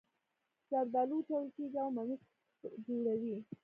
[0.69, 2.21] زردالو وچول کیږي او ممیز
[2.85, 3.35] جوړوي